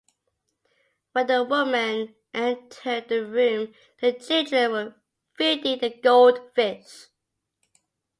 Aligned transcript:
When 1.11 1.27
the 1.27 1.43
woman 1.43 2.15
entered 2.33 3.07
the 3.07 3.23
room, 3.23 3.75
the 4.01 4.13
children 4.13 4.71
were 4.71 4.95
feeding 5.37 5.77
the 5.77 5.91
goldfish. 5.91 7.05